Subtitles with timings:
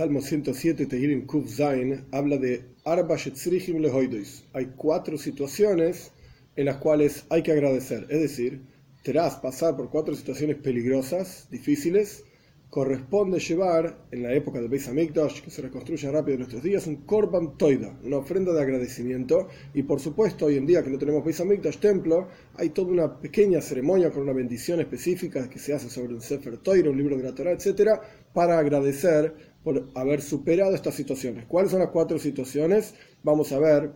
[0.00, 4.44] Salmo 107, Tehilim Kuf Zain, habla de Arba Shetzrichim Lehoidois.
[4.54, 6.12] Hay cuatro situaciones
[6.56, 8.06] en las cuales hay que agradecer.
[8.08, 8.62] Es decir,
[9.02, 12.24] tras pasar por cuatro situaciones peligrosas, difíciles,
[12.70, 16.86] corresponde llevar, en la época del Beis Hamikdash, que se reconstruye rápido en nuestros días,
[16.86, 19.48] un Korban Toida, una ofrenda de agradecimiento.
[19.74, 23.20] Y por supuesto, hoy en día que no tenemos Beis Hamikdash, templo, hay toda una
[23.20, 27.18] pequeña ceremonia con una bendición específica que se hace sobre un Sefer Toira, un libro
[27.18, 28.00] de la Torah, etc.,
[28.32, 31.44] para agradecer por haber superado estas situaciones.
[31.46, 32.94] ¿Cuáles son las cuatro situaciones?
[33.22, 33.92] Vamos a ver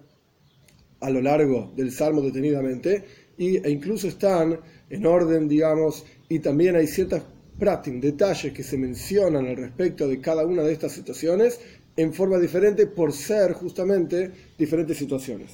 [1.01, 3.05] a lo largo del Salmo detenidamente,
[3.37, 7.23] y, e incluso están en orden, digamos, y también hay ciertas
[7.59, 11.61] pratim, detalles que se mencionan al respecto de cada una de estas situaciones
[11.97, 15.51] en forma diferente por ser justamente diferentes situaciones.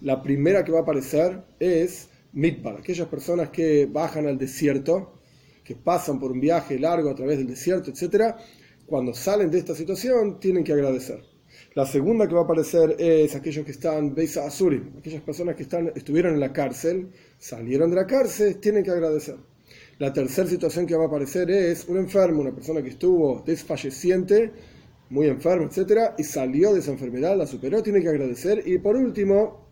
[0.00, 5.20] La primera que va a aparecer es Midbar, aquellas personas que bajan al desierto,
[5.64, 8.36] que pasan por un viaje largo a través del desierto, etc.,
[8.86, 11.22] cuando salen de esta situación tienen que agradecer.
[11.74, 15.66] La segunda que va a aparecer es aquellos que están Beisa Azurim, aquellas personas que
[15.94, 19.36] estuvieron en la cárcel, salieron de la cárcel, tienen que agradecer.
[19.98, 24.52] La tercera situación que va a aparecer es un enfermo, una persona que estuvo desfalleciente,
[25.10, 28.62] muy enfermo, etc., y salió de esa enfermedad, la superó, tiene que agradecer.
[28.66, 29.66] Y por último,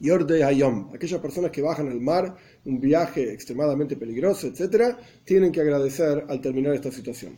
[0.00, 5.60] Yorde Hayom, aquellas personas que bajan al mar, un viaje extremadamente peligroso, etc., tienen que
[5.60, 7.36] agradecer al terminar esta situación.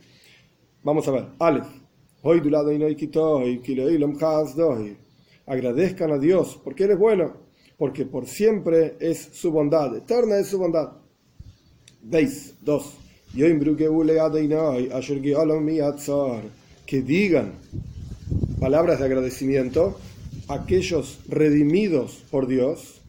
[0.87, 1.67] Vamos a ver, Aleph.
[5.45, 7.33] Agradezcan a Dios porque Él es bueno,
[7.77, 10.93] porque por siempre es su bondad, eterna es su bondad.
[12.01, 12.95] Veis, dos.
[16.85, 17.51] Que digan
[18.61, 19.99] palabras de agradecimiento
[20.47, 23.01] aquellos redimidos por Dios,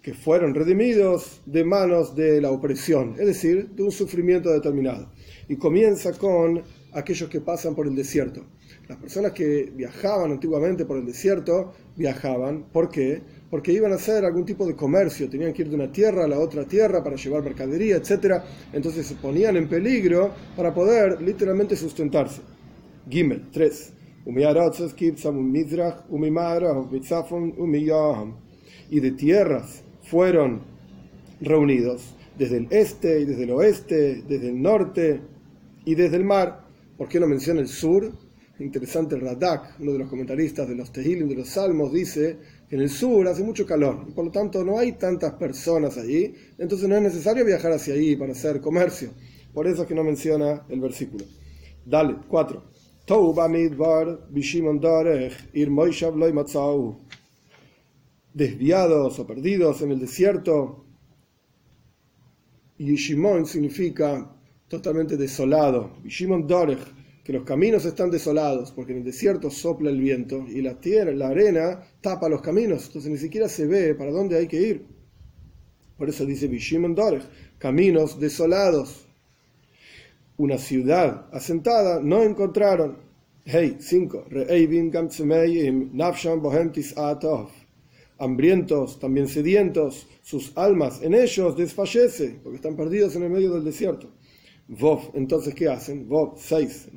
[0.00, 5.12] que fueron redimidos de manos de la opresión, es decir, de un sufrimiento determinado.
[5.46, 8.44] Y comienza con aquellos que pasan por el desierto.
[8.88, 12.64] Las personas que viajaban antiguamente por el desierto viajaban.
[12.72, 13.22] ¿Por qué?
[13.50, 16.28] porque iban a hacer algún tipo de comercio, tenían que ir de una tierra a
[16.28, 18.42] la otra tierra para llevar mercadería, etc.
[18.72, 22.42] Entonces se ponían en peligro para poder literalmente sustentarse.
[23.08, 23.92] Gimel 3.
[28.90, 30.60] Y de tierras fueron
[31.40, 35.22] reunidos desde el este y desde el oeste, desde el norte
[35.86, 36.67] y desde el mar.
[36.98, 38.12] ¿Por qué no menciona el sur?
[38.58, 42.38] Interesante el Radak, uno de los comentaristas de los Tehilim, de los Salmos, dice
[42.68, 46.34] en el sur hace mucho calor y por lo tanto no hay tantas personas allí,
[46.58, 49.10] entonces no es necesario viajar hacia allí para hacer comercio.
[49.54, 51.24] Por eso es que no menciona el versículo.
[51.86, 52.64] Dale, 4.
[58.34, 60.84] Desviados o perdidos en el desierto.
[62.76, 64.37] Y significa
[64.68, 65.96] totalmente desolado.
[66.02, 66.78] Bishimon Dorech
[67.28, 71.12] que los caminos están desolados, porque en el desierto sopla el viento y la tierra,
[71.12, 74.86] la arena tapa los caminos, entonces ni siquiera se ve para dónde hay que ir.
[75.98, 77.24] Por eso dice Bishimon Dorech,
[77.58, 79.06] caminos desolados.
[80.38, 82.96] Una ciudad asentada no encontraron.
[83.44, 84.24] Hey, 5.
[88.20, 93.64] Hambrientos, también sedientos, sus almas en ellos desfallece, porque están perdidos en el medio del
[93.64, 94.08] desierto.
[94.68, 96.06] Vov, entonces, ¿qué hacen?
[96.08, 96.90] Vov, 6.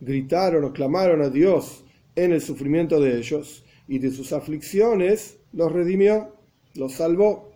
[0.00, 5.72] Gritaron o clamaron a Dios en el sufrimiento de ellos y de sus aflicciones los
[5.72, 6.36] redimió,
[6.74, 7.50] los salvó.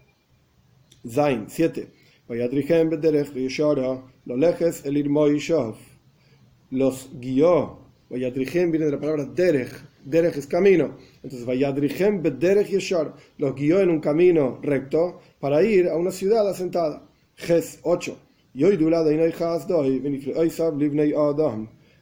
[1.09, 1.89] Zain, 7.
[6.71, 7.79] Los guió.
[8.09, 9.90] Vayadrihem viene de la palabra derech.
[10.05, 10.97] Derech es camino.
[11.23, 13.15] Entonces, Vayadrihem bederech yeshar.
[13.39, 17.09] Los guió en un camino recto para ir a una ciudad asentada.
[17.37, 18.17] Ges 8.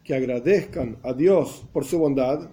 [0.05, 2.51] Que agradezcan a Dios por su bondad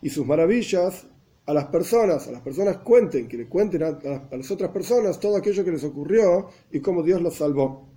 [0.00, 1.06] y sus maravillas
[1.46, 3.98] a las personas, a las personas cuenten, que le cuenten a,
[4.30, 7.88] las otras personas todo aquello que les ocurrió y cómo Dios los salvó.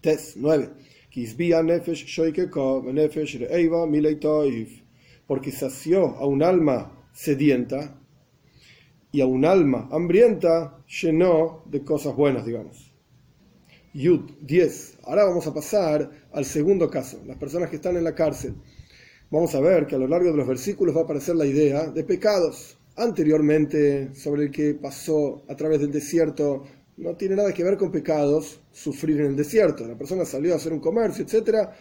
[0.00, 0.70] Tes 9.
[5.32, 7.98] Porque sació a un alma sedienta
[9.10, 12.92] y a un alma hambrienta llenó de cosas buenas, digamos.
[13.94, 14.98] Yud 10.
[15.04, 18.56] Ahora vamos a pasar al segundo caso, las personas que están en la cárcel.
[19.30, 21.86] Vamos a ver que a lo largo de los versículos va a aparecer la idea
[21.86, 22.76] de pecados.
[22.96, 26.64] Anteriormente, sobre el que pasó a través del desierto,
[26.98, 29.88] no tiene nada que ver con pecados sufrir en el desierto.
[29.88, 31.74] La persona salió a hacer un comercio, etcétera,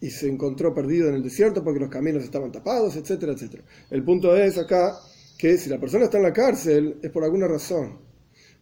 [0.00, 3.64] y se encontró perdido en el desierto porque los caminos estaban tapados, etcétera, etcétera.
[3.90, 4.98] El punto es acá
[5.36, 7.98] que si la persona está en la cárcel es por alguna razón.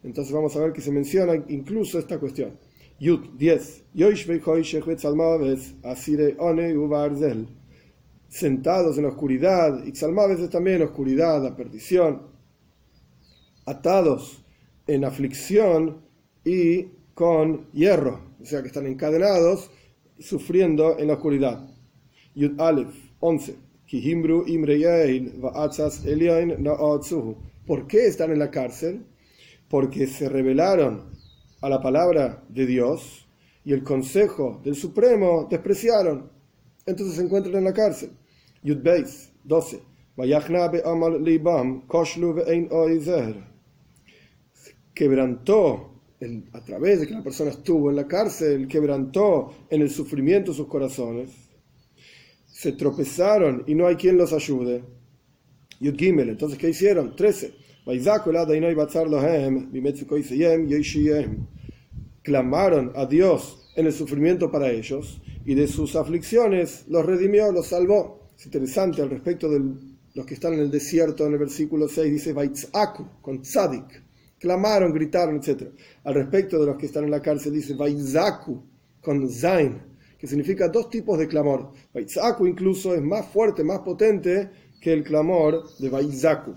[0.03, 2.57] Entonces vamos a ver que se menciona incluso esta cuestión.
[2.99, 3.83] Yud 10.
[8.29, 12.23] Sentados en la oscuridad, y es también oscuridad, la perdición,
[13.65, 14.43] atados
[14.87, 16.01] en aflicción
[16.43, 19.71] y con hierro, o sea que están encadenados,
[20.19, 21.67] sufriendo en la oscuridad.
[22.35, 23.55] Yud Aleph 11.
[27.65, 29.05] ¿Por qué están en la cárcel?
[29.69, 31.03] Porque se rebelaron
[31.61, 33.27] a la palabra de Dios
[33.63, 36.29] y el consejo del Supremo despreciaron.
[36.85, 38.11] Entonces se encuentran en la cárcel.
[38.63, 39.81] Yud Beis 12.
[44.93, 45.96] Quebrantó
[46.53, 50.67] a través de que la persona estuvo en la cárcel, quebrantó en el sufrimiento sus
[50.67, 51.29] corazones.
[52.47, 54.83] Se tropezaron y no hay quien los ayude.
[55.79, 57.15] Yud Gimel, entonces, ¿qué hicieron?
[57.15, 57.67] 13
[62.21, 67.67] clamaron a Dios en el sufrimiento para ellos y de sus aflicciones los redimió, los
[67.67, 68.27] salvó.
[68.37, 69.61] Es interesante al respecto de
[70.15, 72.35] los que están en el desierto, en el versículo 6 dice
[73.21, 74.03] con tzadik,
[74.39, 75.69] clamaron, gritaron, etc.
[76.03, 78.63] Al respecto de los que están en la cárcel dice Vaitzaku,
[79.01, 79.81] con zain,
[80.17, 81.71] que significa dos tipos de clamor.
[81.93, 84.49] Vaitzaku incluso es más fuerte, más potente
[84.81, 86.55] que el clamor de Vaitzaku.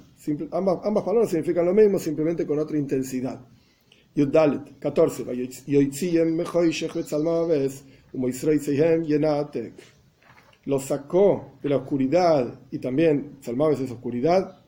[0.53, 3.41] Ambas, palabras significan lo mismo, simplemente con otra intensidad.
[4.15, 5.25] Yudalit 14.
[10.67, 14.61] Lo sacó de la oscuridad y también Salmaves es oscuridad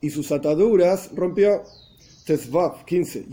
[0.00, 1.62] y sus ataduras rompió.
[2.26, 3.26] Tesvav 15.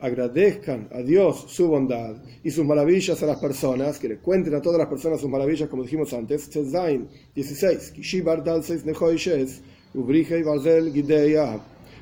[0.00, 4.60] Agradezcan a Dios su bondad y sus maravillas a las personas, que le cuenten a
[4.60, 6.50] todas las personas sus maravillas, como dijimos antes.
[6.50, 7.92] 16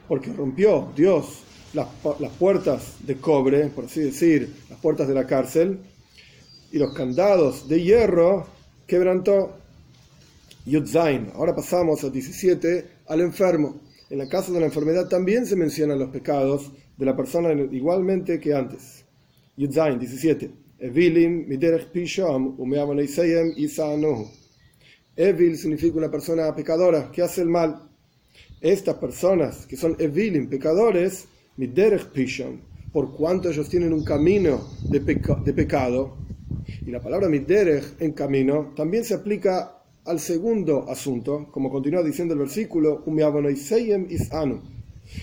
[0.08, 1.42] porque rompió Dios
[1.74, 1.88] las,
[2.18, 5.80] las, puertas de cobre, por así decir, las puertas de la cárcel,
[6.72, 8.46] y los candados de hierro
[8.86, 9.58] quebrantó.
[10.64, 11.32] Yudzain.
[11.34, 13.82] Ahora pasamos a 17, al enfermo.
[14.08, 18.40] En la caso de la enfermedad también se mencionan los pecados de la persona igualmente
[18.40, 19.04] que antes.
[19.56, 20.50] Yudzain 17.
[20.78, 21.46] Evilim
[21.92, 22.56] pisham
[25.14, 27.82] Evil significa una persona pecadora que hace el mal.
[28.62, 32.60] Estas personas que son evilim, pecadores, miderech pisham,
[32.92, 36.16] por cuanto ellos tienen un camino de, de pecado,
[36.86, 42.34] y la palabra miderech en camino también se aplica al segundo asunto, como continúa diciendo
[42.34, 43.04] el versículo,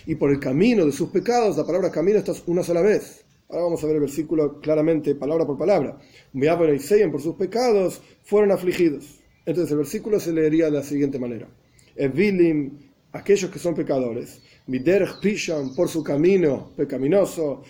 [0.05, 3.25] y por el camino de sus pecados, la palabra camino está una sola vez.
[3.49, 5.97] Ahora vamos a ver el versículo claramente, palabra por palabra.
[7.11, 9.19] por sus pecados fueron afligidos.
[9.45, 11.47] Entonces el versículo se leería de la siguiente manera.
[11.95, 12.77] Evilim,
[13.11, 17.63] aquellos que son pecadores, Miderech Pisham, por su camino pecaminoso,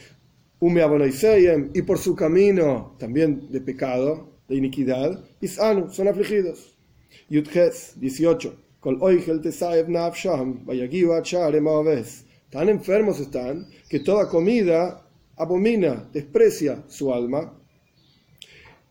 [1.73, 6.78] y por su camino también de pecado, de iniquidad, Isanu, son afligidos.
[7.29, 8.55] Yudches 18.
[12.49, 17.53] Tan enfermos están que toda comida abomina, desprecia su alma.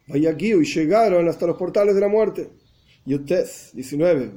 [0.06, 2.50] y llegaron hasta los portales de la muerte.
[3.06, 4.32] Yutes 19.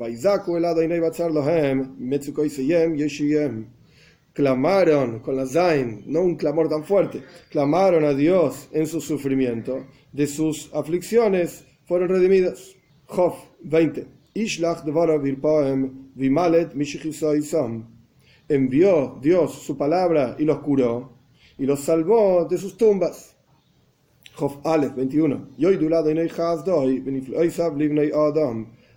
[4.33, 9.85] Clamaron con la Zain, no un clamor tan fuerte, clamaron a Dios en su sufrimiento,
[10.13, 12.77] de sus aflicciones fueron redimidos.
[13.07, 14.07] Job 20.
[14.33, 14.83] Ishlach
[16.15, 16.73] vimalet
[18.49, 21.13] Envió Dios su palabra y los curó,
[21.57, 23.35] y los salvó de sus tumbas.
[24.35, 25.49] Job Aleph 21.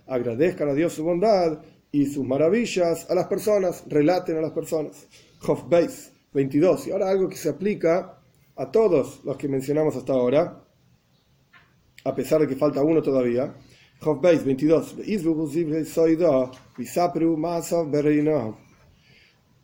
[0.07, 5.07] Agradezcan a Dios su bondad y sus maravillas a las personas, relaten a las personas.
[5.39, 6.87] Job Beis 22.
[6.87, 8.19] Y ahora algo que se aplica
[8.55, 10.63] a todos los que mencionamos hasta ahora,
[12.03, 13.55] a pesar de que falta uno todavía.
[14.05, 14.97] Job Beis 22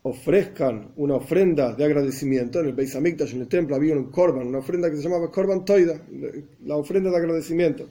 [0.01, 2.59] ofrezcan una ofrenda de agradecimiento.
[2.59, 5.29] En el Beis Hamikdash, en el templo, había un korban, una ofrenda que se llamaba
[5.29, 6.01] korban toida,
[6.65, 7.89] la ofrenda de agradecimiento.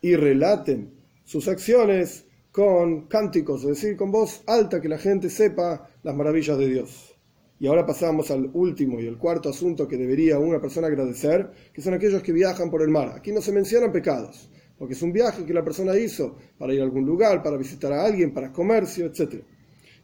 [0.00, 0.90] Y relaten
[1.22, 6.56] sus acciones con cánticos, es decir, con voz alta, que la gente sepa las maravillas
[6.56, 7.14] de Dios.
[7.58, 11.82] Y ahora pasamos al último y el cuarto asunto que debería una persona agradecer, que
[11.82, 13.12] son aquellos que viajan por el mar.
[13.14, 14.48] Aquí no se mencionan pecados,
[14.80, 17.92] porque es un viaje que la persona hizo para ir a algún lugar, para visitar
[17.92, 19.44] a alguien, para comercio, etc.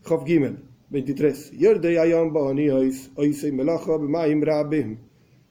[0.02, 1.52] Job Gimel 23.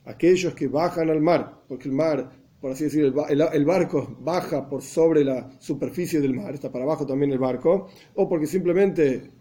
[0.05, 4.83] Aquellos que bajan al mar, porque el mar, por así decir, el, barco baja por
[4.83, 9.31] sobre la superficie del mar, está para abajo también el barco, o porque simplemente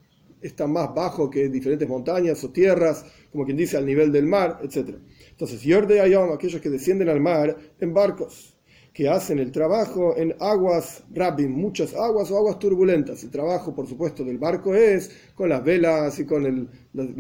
[0.41, 4.61] está más bajo que diferentes montañas o tierras, como quien dice al nivel del mar,
[4.63, 4.97] etc.
[5.29, 8.54] Entonces, Yorde Ayom, aquellos que descienden al mar en barcos,
[8.95, 13.25] que hacen el trabajo en aguas rabin, muchas aguas o aguas turbulentas.
[13.25, 16.69] El trabajo, por supuesto, del barco es con las velas y con el,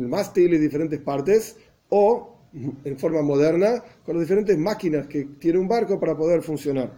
[0.08, 1.56] mástil y diferentes partes,
[1.88, 2.38] o
[2.84, 6.92] en forma moderna, con las diferentes máquinas que tiene un barco para poder funcionar.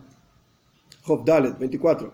[1.02, 2.12] Job Dalet 24.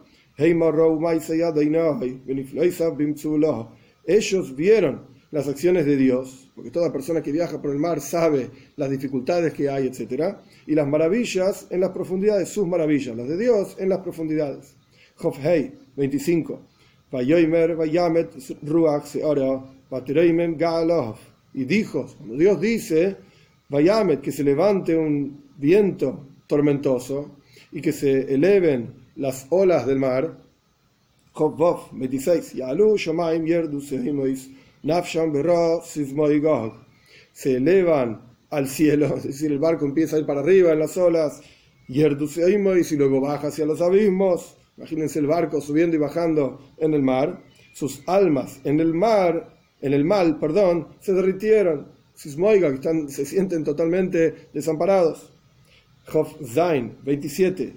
[4.07, 8.51] Ellos vieron las acciones de Dios, porque toda persona que viaja por el mar sabe
[8.77, 10.37] las dificultades que hay, etc.
[10.67, 14.77] Y las maravillas en las profundidades, sus maravillas, las de Dios en las profundidades.
[15.43, 16.61] Hei 25.
[21.55, 23.17] Y dijo, cuando Dios dice,
[23.69, 27.37] Vayamet, que se levante un viento tormentoso
[27.71, 30.39] y que se eleven las olas del mar,
[31.33, 32.55] Job 26.
[34.83, 35.43] Yalu Shomaim
[35.83, 36.73] Yerdu
[37.33, 38.21] se elevan
[38.51, 41.41] al cielo, es decir, el barco empieza a ir para arriba en las olas,
[41.89, 44.57] y luego baja hacia los abismos.
[44.77, 47.43] Imagínense el barco subiendo y bajando en el mar.
[47.75, 51.89] Sus almas en el mar, en el mal, perdón, se derritieron.
[52.15, 55.33] Sismoiga, que se sienten totalmente desamparados.
[56.07, 57.75] Jof Zain 27.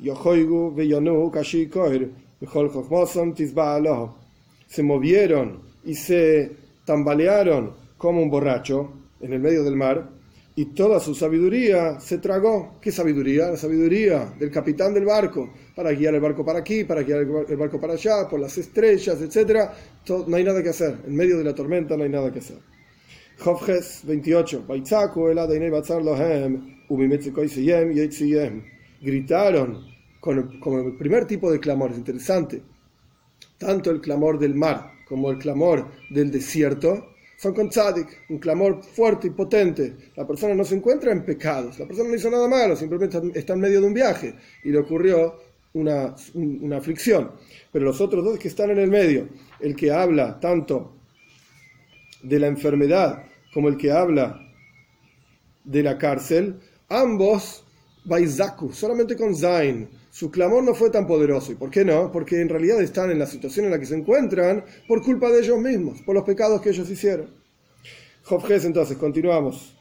[4.67, 10.09] Se movieron y se tambalearon como un borracho en el medio del mar
[10.57, 12.77] y toda su sabiduría se tragó.
[12.79, 13.49] ¿Qué sabiduría?
[13.49, 17.57] La sabiduría del capitán del barco, para guiar el barco para aquí, para guiar el
[17.57, 19.69] barco para allá, por las estrellas, etc.
[20.27, 20.99] no hay nada que hacer.
[21.05, 22.59] En medio de la tormenta no hay nada que hacer.
[23.39, 24.65] Jofges 28.
[29.01, 29.85] Gritaron
[30.21, 32.61] con, con el primer tipo de clamor, es interesante.
[33.57, 38.81] Tanto el clamor del mar como el clamor del desierto, son con tzadik, un clamor
[38.83, 39.95] fuerte y potente.
[40.15, 43.53] La persona no se encuentra en pecados, la persona no hizo nada malo, simplemente está
[43.53, 45.35] en medio de un viaje y le ocurrió
[45.73, 47.31] una, una aflicción.
[47.71, 49.27] Pero los otros dos que están en el medio,
[49.59, 50.95] el que habla tanto
[52.23, 54.39] de la enfermedad como el que habla
[55.63, 56.59] de la cárcel,
[56.89, 57.64] ambos,
[58.05, 61.51] Baizaku, solamente con Zain, su clamor no fue tan poderoso.
[61.51, 62.11] ¿Y por qué no?
[62.11, 65.39] Porque en realidad están en la situación en la que se encuentran por culpa de
[65.39, 67.27] ellos mismos, por los pecados que ellos hicieron.
[68.23, 69.75] Jobges, entonces, continuamos.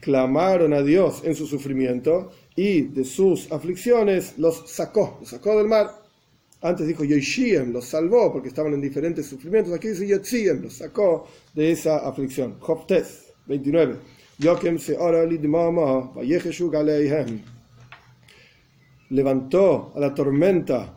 [0.00, 5.68] Clamaron a Dios en su sufrimiento y de sus aflicciones los sacó, los sacó del
[5.68, 5.90] mar.
[6.60, 9.72] Antes dijo Yoshiem, los salvó porque estaban en diferentes sufrimientos.
[9.72, 12.56] Aquí dice Yotziem, los sacó de esa aflicción.
[12.60, 13.96] Jobtes 29.
[19.10, 20.96] Levantó a la tormenta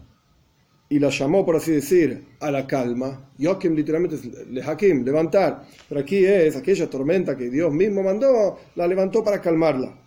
[0.87, 3.31] y la llamó, por así decir, a la calma.
[3.39, 5.65] Yokim literalmente es lehakim, levantar.
[5.89, 9.97] Pero aquí es aquella tormenta que Dios mismo mandó, la levantó para calmarla.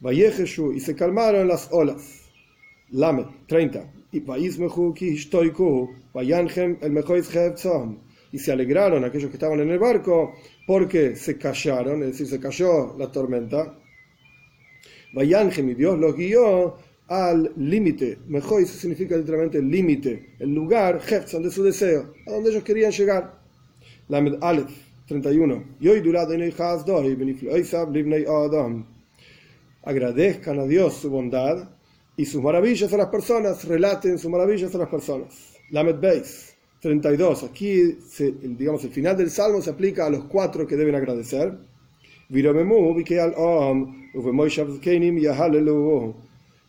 [0.00, 2.22] Y se calmaron las olas.
[2.90, 3.92] Lamed 30.
[4.12, 4.20] Y
[6.80, 6.92] el
[8.36, 10.34] y se alegraron aquellos que estaban en el barco
[10.66, 13.78] porque se callaron, es decir, se cayó la tormenta.
[15.14, 16.76] Vayanjem y Dios los guió
[17.08, 18.18] al límite.
[18.28, 22.92] Mejor significa literalmente el límite, el lugar, Hefzon, de su deseo, a donde ellos querían
[22.92, 23.40] llegar.
[24.08, 24.70] Lamed Aleph
[25.08, 25.64] 31.
[29.82, 31.70] Agradezcan a Dios su bondad
[32.18, 35.54] y sus maravillas a las personas, relaten sus maravillas a las personas.
[35.70, 37.44] Lamed Beis 32.
[37.44, 37.98] Aquí,
[38.42, 41.56] digamos, el final del salmo se aplica a los cuatro que deben agradecer.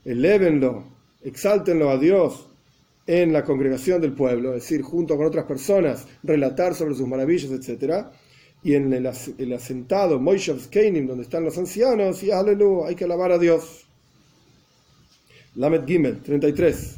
[0.06, 0.84] Elévenlo,
[1.24, 2.48] exáltenlo a Dios
[3.08, 7.52] en la congregación del pueblo, es decir, junto con otras personas, relatar sobre sus maravillas,
[7.52, 8.08] etc.
[8.64, 9.08] Y en el,
[9.54, 13.86] asentado Moishav Keinim, donde están los ancianos, y aleluya, hay que alabar a Dios.
[15.56, 16.98] Lamed Gimel 33.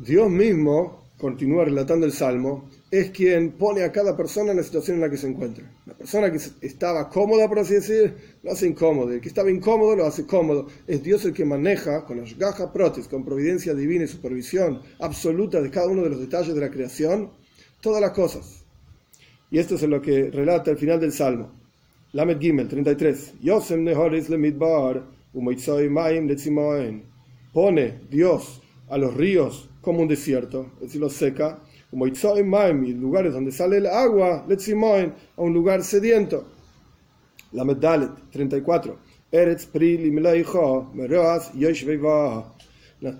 [0.00, 4.96] Dios mismo continúa relatando el Salmo, es quien pone a cada persona en la situación
[4.96, 5.64] en la que se encuentra.
[5.86, 9.10] La persona que estaba cómoda, por así decir, lo hace incómodo.
[9.10, 10.66] El que estaba incómodo lo hace cómodo.
[10.86, 15.62] Es Dios el que maneja con las gajas protes, con providencia divina y supervisión absoluta
[15.62, 17.30] de cada uno de los detalles de la creación,
[17.80, 18.62] todas las cosas.
[19.50, 21.52] Y esto es lo que relata el final del Salmo.
[22.12, 23.36] Lamed Gimel 33.
[23.40, 23.86] Yosem
[27.54, 31.60] Pone Dios a los ríos como un desierto, es decir, lo seca,
[31.90, 34.44] como y lugares donde sale el agua,
[35.36, 36.48] a un lugar sediento.
[37.52, 38.98] La Medalet 34.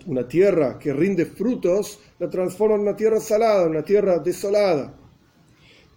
[0.07, 4.95] Una tierra que rinde frutos la transforma en una tierra salada, una tierra desolada.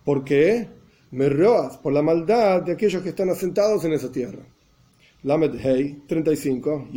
[0.03, 0.67] ¿Por qué?
[1.11, 4.45] Me roas por la maldad de aquellos que están asentados en esa tierra.
[5.23, 6.89] Lamed Hei 35.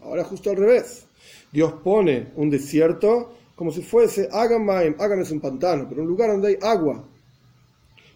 [0.00, 1.06] Ahora justo al revés.
[1.50, 6.30] Dios pone un desierto como si fuese Agamaim, Agam es un pantano, pero un lugar
[6.30, 7.08] donde hay agua.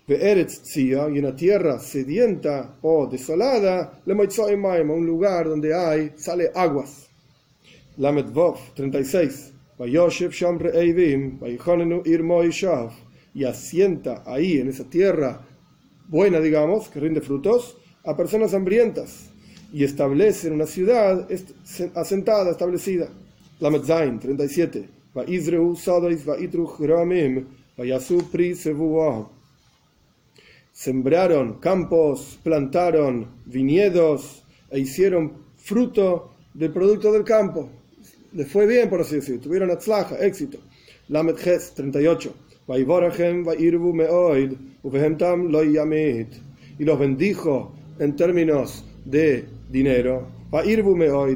[0.07, 7.09] y una tierra sedienta o desolada, un lugar donde hay, sale aguas.
[7.97, 9.53] Lamed Vov 36
[13.35, 15.41] y asienta ahí en esa tierra
[16.13, 19.31] buena, digamos, que rinde frutos, a personas hambrientas
[19.73, 21.27] y establece una ciudad
[21.95, 23.09] asentada, establecida.
[23.61, 24.89] La Zain 37.
[30.73, 37.71] Sembraron campos, plantaron viñedos e hicieron fruto del producto del campo.
[38.35, 39.41] Les fue bien, por así decirlo.
[39.41, 40.59] Tuvieron atzlaja, éxito.
[41.09, 42.35] Lamed Ches 38.
[46.79, 50.29] Y los bendijo en términos de dinero.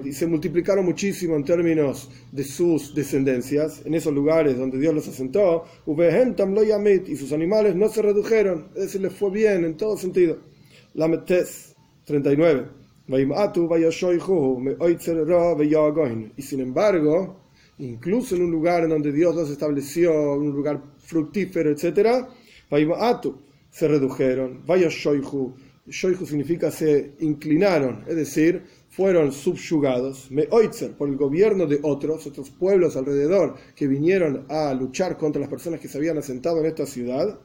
[0.05, 5.09] Y se multiplicaron muchísimo en términos de sus descendencias, en esos lugares donde Dios los
[5.09, 5.65] asentó.
[5.87, 10.39] Y sus animales no se redujeron, es decir, les fue bien en todo sentido.
[11.27, 12.67] Tes 39.
[16.37, 17.37] Y sin embargo,
[17.79, 22.27] incluso en un lugar en donde Dios los estableció, un lugar fructífero, etc.,
[23.71, 24.63] se redujeron.
[25.89, 30.31] Shoihu significa se inclinaron, es decir, fueron subyugados,
[30.97, 35.79] por el gobierno de otros, otros pueblos alrededor que vinieron a luchar contra las personas
[35.79, 37.39] que se habían asentado en esta ciudad,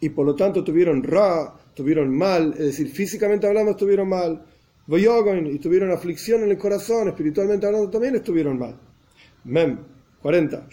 [0.00, 4.46] y por lo tanto tuvieron ra, tuvieron mal, es decir, físicamente hablando estuvieron mal,
[4.92, 8.76] y tuvieron aflicción en el corazón, espiritualmente hablando también estuvieron mal.
[9.44, 9.78] Mem
[10.20, 10.66] 40.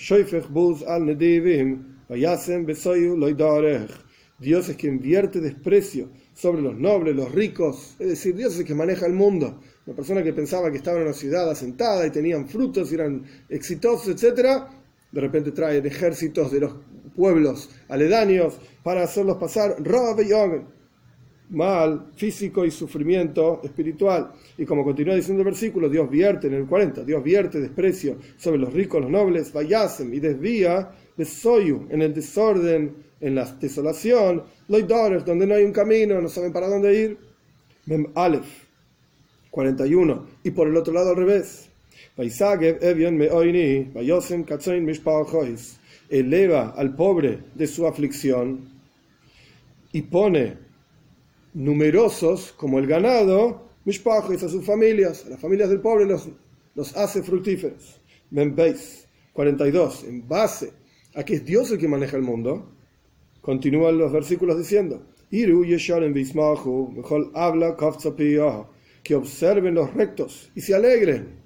[4.39, 8.65] Dios es quien vierte desprecio sobre los nobles, los ricos, es decir, Dios es el
[8.65, 9.60] que maneja el mundo.
[9.86, 13.23] Una persona que pensaba que estaba en una ciudad asentada y tenían frutos y eran
[13.49, 14.63] exitosos, etc.,
[15.12, 16.73] de repente trae ejércitos de los
[17.15, 19.75] pueblos aledaños para hacerlos pasar
[21.49, 24.31] mal físico y sufrimiento espiritual.
[24.57, 28.60] Y como continúa diciendo el versículo, Dios vierte en el 40, Dios vierte desprecio sobre
[28.60, 34.43] los ricos, los nobles, vayasem y desvía de soyu en el desorden, en la desolación,
[34.67, 37.17] loidores, donde no hay un camino, no saben para dónde ir.
[37.86, 38.67] Mem Aleph
[39.49, 40.27] 41.
[40.43, 41.69] Y por el otro lado al revés.
[46.10, 48.69] Eleva al pobre de su aflicción
[49.91, 50.66] y pone
[51.58, 56.30] numerosos como el ganado, mishpachos a sus familias, a las familias del pobre los,
[56.76, 58.00] los hace fructíferos.
[58.30, 60.72] Membeis 42, en base
[61.15, 62.74] a que es Dios el que maneja el mundo,
[63.41, 65.65] continúan los versículos diciendo, Iru
[66.96, 67.76] mejor habla
[69.04, 71.39] que observen los rectos y se alegren,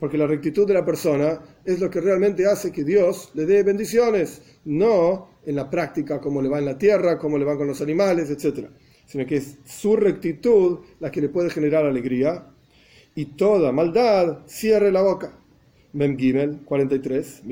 [0.00, 3.62] porque la rectitud de la persona es lo que realmente hace que Dios le dé
[3.62, 7.68] bendiciones, no en la práctica como le va en la tierra, como le va con
[7.68, 8.68] los animales, etcétera
[9.06, 12.46] sino que es su rectitud la que le puede generar alegría,
[13.14, 15.38] y toda maldad cierre la boca.
[15.92, 17.42] Mem Gimel 43.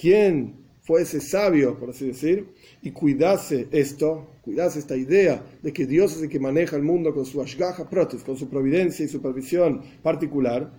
[0.00, 2.48] Quien fuese sabio, por así decir,
[2.82, 7.12] y cuidase esto, cuidase esta idea de que Dios es el que maneja el mundo
[7.14, 10.70] con su ashgaha protes, con su providencia y supervisión particular,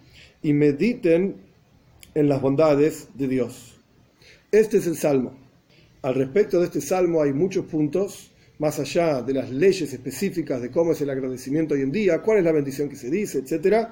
[0.41, 1.37] y mediten
[2.13, 3.75] en las bondades de Dios.
[4.51, 5.44] Este es el salmo.
[6.05, 10.69] Al respecto de este salmo hay muchos puntos, más allá de las leyes específicas de
[10.69, 13.91] cómo es el agradecimiento hoy en día, cuál es la bendición que se dice, etcétera,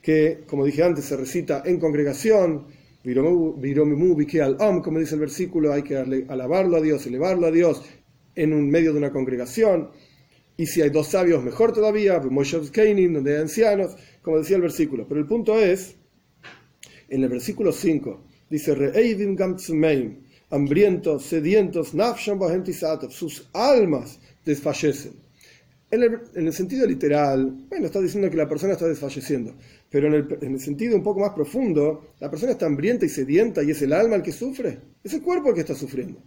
[0.00, 2.64] que, como dije antes, se recita en congregación,
[3.02, 7.82] como dice el versículo, hay que alabarlo a Dios, elevarlo a Dios
[8.34, 9.90] en un medio de una congregación.
[10.56, 12.20] Y si hay dos sabios, mejor todavía,
[13.12, 15.06] donde hay ancianos, como decía el versículo.
[15.06, 15.96] Pero el punto es,
[17.10, 18.74] en el versículo 5, dice,
[20.54, 21.92] hambrientos, sedientos,
[23.10, 25.14] sus almas desfallecen.
[25.90, 29.54] En el, sentido literal, bueno, está diciendo que la persona está desfalleciendo,
[29.90, 33.70] pero en el, sentido un poco más profundo, la persona está hambrienta y sedienta y
[33.70, 36.20] es el alma el que sufre, es el cuerpo el que está sufriendo.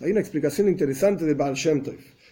[0.00, 1.56] hay una explicación interesante de Baal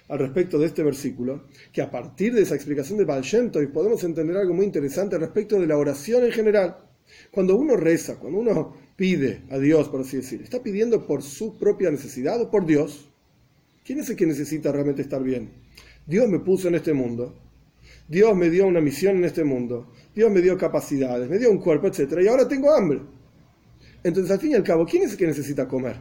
[0.09, 3.25] al respecto de este versículo, que a partir de esa explicación de Baal
[3.73, 6.77] podemos entender algo muy interesante respecto de la oración en general.
[7.31, 11.59] Cuando uno reza, cuando uno pide a Dios, por así decir, está pidiendo por su
[11.59, 13.09] propia necesidad o por Dios.
[13.85, 15.51] ¿Quién es el que necesita realmente estar bien?
[16.07, 17.35] Dios me puso en este mundo.
[18.09, 19.93] Dios me dio una misión en este mundo.
[20.15, 22.19] Dios me dio capacidades, me dio un cuerpo, etc.
[22.23, 23.01] Y ahora tengo hambre.
[24.03, 25.97] Entonces, al fin y al cabo, ¿quién es el que necesita comer?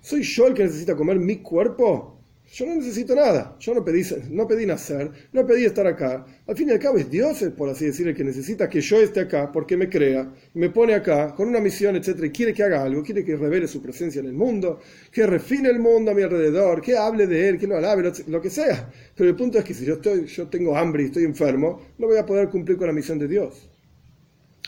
[0.00, 2.15] ¿Soy yo el que necesita comer mi cuerpo?
[2.52, 3.56] Yo no necesito nada.
[3.58, 6.24] Yo no pedí, no pedí nacer, no pedí estar acá.
[6.46, 9.00] Al fin y al cabo es Dios, por así decir, el que necesita que yo
[9.00, 12.24] esté acá porque me crea, me pone acá con una misión, etc.
[12.24, 14.80] Y quiere que haga algo, quiere que revele su presencia en el mundo,
[15.10, 18.40] que refine el mundo a mi alrededor, que hable de él, que lo alabe, lo,
[18.40, 18.90] que sea.
[19.16, 22.06] Pero el punto es que si yo, estoy, yo tengo hambre y estoy enfermo, no
[22.06, 23.68] voy a poder cumplir con la misión de Dios.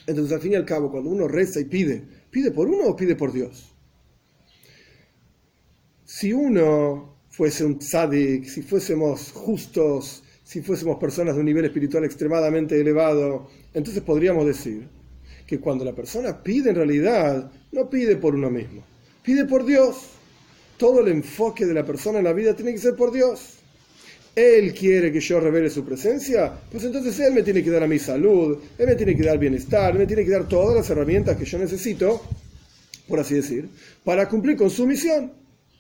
[0.07, 2.97] Entonces, al fin y al cabo, cuando uno reza y pide, ¿pide por uno o
[2.97, 3.73] pide por Dios?
[6.05, 12.05] Si uno fuese un tzadik, si fuésemos justos, si fuésemos personas de un nivel espiritual
[12.05, 14.89] extremadamente elevado, entonces podríamos decir
[15.47, 18.83] que cuando la persona pide en realidad, no pide por uno mismo,
[19.23, 19.99] pide por Dios.
[20.79, 23.59] Todo el enfoque de la persona en la vida tiene que ser por Dios.
[24.35, 27.87] Él quiere que yo revele su presencia, pues entonces Él me tiene que dar a
[27.87, 30.91] mi salud, Él me tiene que dar bienestar, Él me tiene que dar todas las
[30.91, 32.21] herramientas que yo necesito,
[33.07, 33.69] por así decir,
[34.03, 35.39] para cumplir con su misión.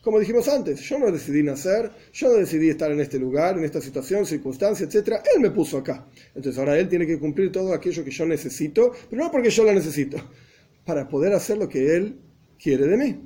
[0.09, 3.64] Como dijimos antes, yo no decidí nacer, yo no decidí estar en este lugar, en
[3.64, 5.21] esta situación, circunstancia, etc.
[5.37, 6.07] Él me puso acá.
[6.35, 9.64] Entonces ahora él tiene que cumplir todo aquello que yo necesito, pero no porque yo
[9.64, 10.16] lo necesito,
[10.87, 12.18] para poder hacer lo que él
[12.59, 13.21] quiere de mí.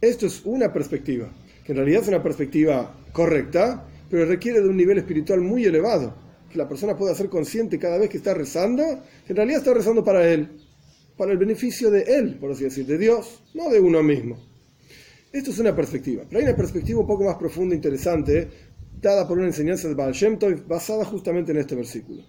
[0.00, 1.32] Esto es una perspectiva,
[1.64, 6.16] que en realidad es una perspectiva correcta, pero requiere de un nivel espiritual muy elevado,
[6.50, 8.82] que la persona pueda ser consciente cada vez que está rezando,
[9.24, 10.48] que en realidad está rezando para él,
[11.16, 14.57] para el beneficio de él, por así decir, de Dios, no de uno mismo.
[15.30, 18.48] Esto es una perspectiva, pero hay una perspectiva un poco más profunda e interesante,
[18.98, 22.22] dada por una enseñanza de Baal Shem Tov, basada justamente en este versículo.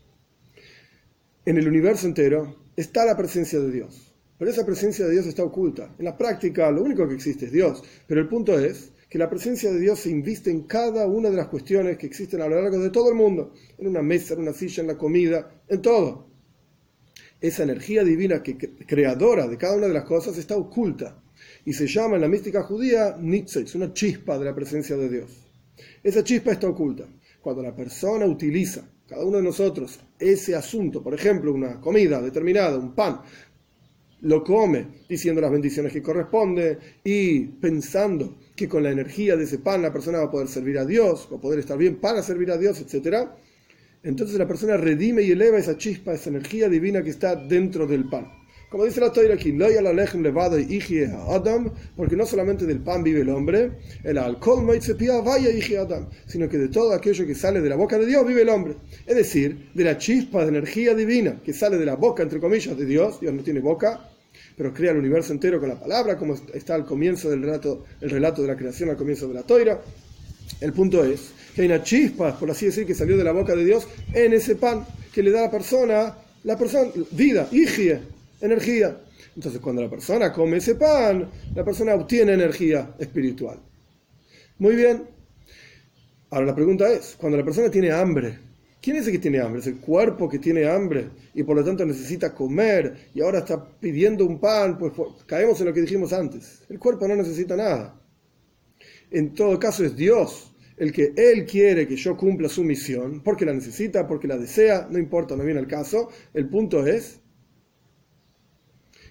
[1.46, 5.44] En el universo entero está la presencia de Dios, pero esa presencia de Dios está
[5.44, 5.96] oculta.
[5.98, 9.30] En la práctica lo único que existe es Dios, pero el punto es que la
[9.30, 12.62] presencia de Dios se inviste en cada una de las cuestiones que existen a lo
[12.62, 15.82] largo de todo el mundo, en una mesa, en una silla, en la comida, en
[15.82, 16.28] todo.
[17.40, 21.24] Esa energía divina que creadora de cada una de las cosas está oculta
[21.66, 25.50] y se llama en la mística judía Nitzitz, una chispa de la presencia de Dios.
[26.04, 27.06] Esa chispa está oculta.
[27.42, 32.78] Cuando la persona utiliza, cada uno de nosotros, ese asunto, por ejemplo, una comida determinada,
[32.78, 33.22] un pan,
[34.22, 39.60] lo come diciendo las bendiciones que corresponde y pensando que con la energía de ese
[39.60, 42.22] pan la persona va a poder servir a Dios, va a poder estar bien para
[42.22, 43.30] servir a Dios, etc.
[44.04, 48.10] Entonces la persona redime y eleva esa chispa, esa energía divina que está dentro del
[48.10, 48.39] pan.
[48.70, 49.52] Como dice la Torah aquí,
[51.96, 53.72] porque no solamente del pan vive el hombre,
[54.04, 54.80] el alcohol
[56.28, 58.76] sino que de todo aquello que sale de la boca de Dios vive el hombre.
[59.08, 62.78] Es decir, de la chispa de energía divina que sale de la boca, entre comillas,
[62.78, 64.08] de Dios, Dios no tiene boca,
[64.56, 68.12] pero crea el universo entero con la palabra, como está al comienzo del relato, el
[68.12, 69.82] relato de la creación al comienzo de la Toira.
[70.62, 73.56] El punto es que hay una chispa, por así decir, que salió de la boca
[73.56, 78.19] de Dios en ese pan, que le da a la persona, la persona, vida, higie,
[78.42, 79.02] energía.
[79.36, 83.60] Entonces, cuando la persona come ese pan, la persona obtiene energía espiritual.
[84.58, 85.08] Muy bien.
[86.32, 88.38] Ahora la pregunta es, cuando la persona tiene hambre,
[88.82, 89.62] ¿quién es el que tiene hambre?
[89.62, 93.66] Es el cuerpo que tiene hambre y por lo tanto necesita comer y ahora está
[93.80, 96.62] pidiendo un pan, pues, pues caemos en lo que dijimos antes.
[96.70, 98.00] El cuerpo no necesita nada.
[99.10, 103.46] En todo caso es Dios el que Él quiere que yo cumpla su misión, porque
[103.46, 106.10] la necesita, porque la desea, no importa, no viene el caso.
[106.34, 107.20] El punto es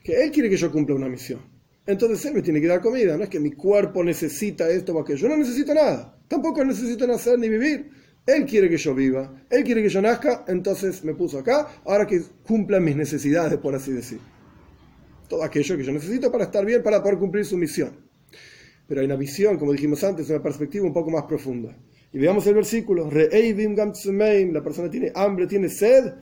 [0.09, 1.39] que Él quiere que yo cumpla una misión.
[1.85, 5.01] Entonces Él me tiene que dar comida, no es que mi cuerpo necesita esto o
[5.01, 7.91] aquello, yo no necesito nada, tampoco necesito nacer ni vivir.
[8.25, 12.07] Él quiere que yo viva, Él quiere que yo nazca, entonces me puso acá, ahora
[12.07, 14.19] que cumpla mis necesidades, por así decir.
[15.29, 17.91] Todo aquello que yo necesito para estar bien, para poder cumplir su misión.
[18.87, 21.77] Pero hay una visión, como dijimos antes, una perspectiva un poco más profunda.
[22.15, 23.11] Y veamos el versículo.
[23.11, 26.15] La persona tiene hambre, tiene sed.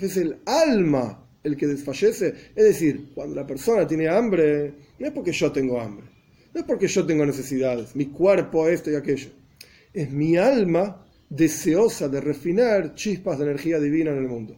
[0.00, 2.34] Es el alma el que desfallece.
[2.54, 6.06] Es decir, cuando la persona tiene hambre, no es porque yo tengo hambre,
[6.54, 9.30] no es porque yo tengo necesidades, mi cuerpo, esto y aquello.
[9.92, 14.56] Es mi alma deseosa de refinar chispas de energía divina en el mundo.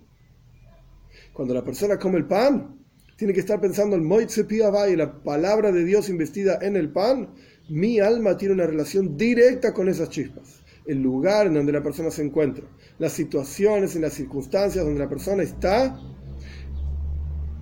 [1.33, 2.79] Cuando la persona come el pan,
[3.17, 7.31] tiene que estar pensando en Moitze y la palabra de Dios investida en el pan.
[7.69, 10.63] Mi alma tiene una relación directa con esas chispas.
[10.87, 12.65] El lugar en donde la persona se encuentra,
[12.99, 15.99] las situaciones y las circunstancias donde la persona está,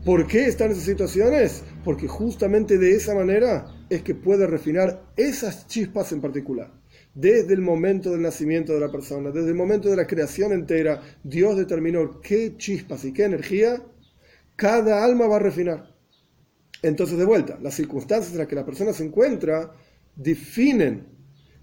[0.05, 1.63] ¿Por qué está en esas situaciones?
[1.85, 6.73] Porque justamente de esa manera es que puede refinar esas chispas en particular.
[7.15, 11.01] Desde el momento del nacimiento de la persona, desde el momento de la creación entera,
[11.23, 13.81] Dios determinó qué chispas y qué energía
[14.57, 15.95] cada alma va a refinar.
[16.83, 19.73] Entonces, de vuelta, las circunstancias en las que la persona se encuentra
[20.17, 21.07] definen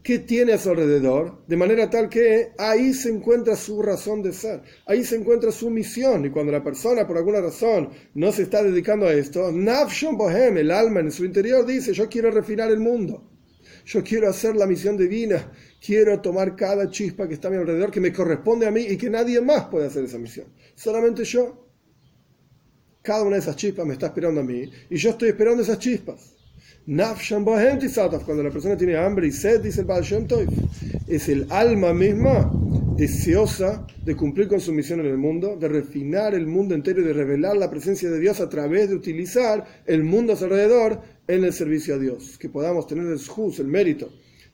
[0.04, 4.34] qué tiene a su alrededor, de manera tal que ahí se encuentra su razón de
[4.34, 6.26] ser, ahí se encuentra su misión.
[6.26, 10.58] Y cuando la persona, por alguna razón, no se está dedicando a esto, Nafshon Bohem,
[10.58, 13.30] el alma en su interior, dice: Yo quiero refinar el mundo.
[13.86, 15.52] Yo quiero hacer la misión divina,
[15.84, 18.98] quiero tomar cada chispa que está a mi alrededor, que me corresponde a mí y
[18.98, 20.48] que nadie más puede hacer esa misión.
[20.76, 21.66] Solamente yo.
[23.02, 25.80] Cada una de esas chispas me está esperando a mí y yo estoy esperando esas
[25.80, 26.36] chispas.
[28.25, 30.25] Cuando la persona tiene hambre y sed, dice el Baal Shem
[31.08, 32.52] es el alma misma
[32.97, 37.04] deseosa de cumplir con su misión en el mundo, de refinar el mundo entero y
[37.04, 40.99] de revelar la presencia de Dios a través de utilizar el mundo a su alrededor
[41.28, 42.39] en el servicio a Dios.
[42.39, 44.10] Que podamos tener el juz, el mérito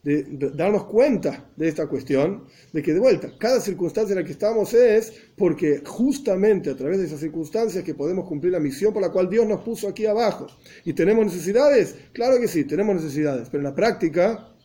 [0.06, 4.34] de, darnos cuenta de esta cuestión, de que de vuelta, cada circunstancia en la que
[4.34, 9.02] estamos es porque justamente a través de esas circunstancias que podemos cumplir la misión por
[9.02, 10.46] la cual Dios nos puso aquí abajo.
[10.86, 11.96] ¿Y tenemos necesidades?
[12.14, 14.56] Claro que sí, tenemos necesidades, pero en la práctica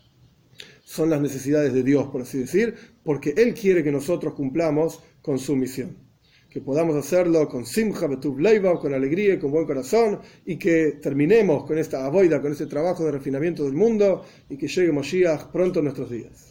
[0.85, 5.39] son las necesidades de Dios, por así decir, porque Él quiere que nosotros cumplamos con
[5.39, 6.10] su misión
[6.51, 10.99] que podamos hacerlo con simcha, betub leiva, con alegría y con buen corazón, y que
[11.01, 15.53] terminemos con esta avoida, con este trabajo de refinamiento del mundo, y que llegue Moshiach
[15.53, 16.50] pronto en nuestros días.